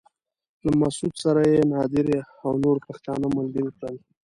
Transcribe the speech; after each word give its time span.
له 0.63 0.71
مسعود 0.81 1.13
سره 1.23 1.41
يې 1.53 1.61
نادري 1.73 2.17
او 2.43 2.51
نور 2.63 2.77
پښتانه 2.87 3.25
ملګري 3.37 3.69
کړل. 3.77 3.95